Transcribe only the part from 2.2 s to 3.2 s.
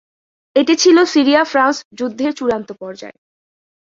চূড়ান্ত পর্যায়।